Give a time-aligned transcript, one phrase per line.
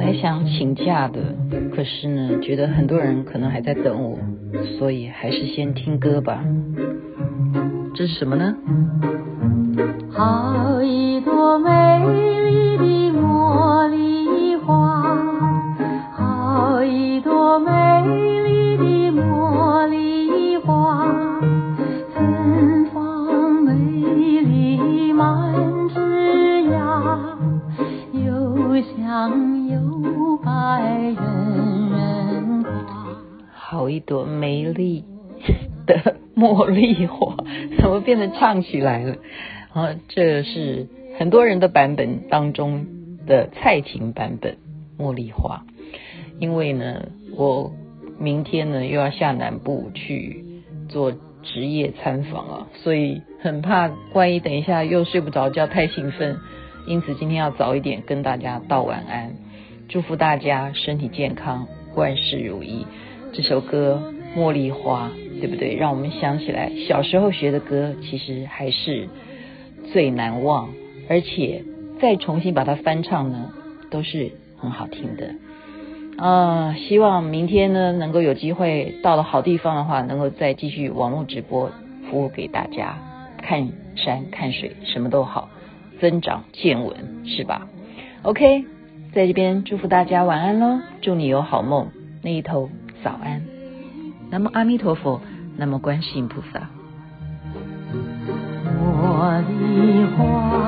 [0.00, 1.20] 来想请假的，
[1.76, 4.18] 可是呢，觉得很多人可能还在等我，
[4.78, 6.42] 所以还是先听歌吧。
[7.94, 8.56] 这是什么呢？
[10.10, 10.82] 好
[33.70, 35.04] 好一朵美丽
[35.86, 37.36] 的茉莉花。
[37.78, 39.16] 怎么变得唱起来了？
[39.72, 40.88] 啊，这是
[41.20, 42.88] 很多人的版本当中
[43.28, 44.56] 的蔡琴版本
[45.00, 45.62] 《茉莉花》。
[46.40, 47.72] 因为呢，我
[48.18, 50.44] 明天呢又要下南部去
[50.88, 51.12] 做
[51.44, 56.38] 职业参访啊，所以很怕万一等一下又睡不着觉，太兴奋，
[56.88, 59.36] 因此今天要早一点跟大家道晚安，
[59.88, 62.84] 祝福大家身体健康，万事如意。
[63.32, 64.02] 这首歌
[64.38, 65.10] 《茉莉花》。
[65.40, 65.74] 对不对？
[65.74, 69.08] 让我们想起来小时候学的歌，其实还是
[69.90, 70.68] 最难忘，
[71.08, 71.64] 而且
[71.98, 73.50] 再重新把它翻唱呢，
[73.90, 75.34] 都是很好听的。
[76.18, 81.72] 啊、希望明天呢能够有机会到了好地方的话，能够再继续网络直播
[82.10, 82.98] 服务给大家，
[83.40, 85.48] 看山看水什么都好，
[86.02, 87.66] 增长见闻是吧
[88.24, 88.66] ？OK，
[89.14, 91.88] 在这边祝福大家晚安喽，祝你有好梦，
[92.22, 92.68] 那一头
[93.02, 93.42] 早安。
[94.30, 95.20] 南无阿弥陀佛，
[95.56, 96.68] 南无观世音菩萨。
[98.78, 100.59] 我的，花。